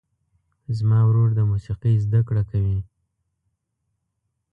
زما 0.77 0.99
ورور 1.07 1.29
د 1.35 1.39
موسیقۍ 1.51 1.95
زده 2.05 2.21
کړه 2.27 2.43
کوي. 2.51 2.79